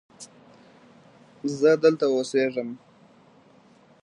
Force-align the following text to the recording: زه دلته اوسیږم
زه 1.59 1.71
دلته 1.83 2.05
اوسیږم 2.13 2.69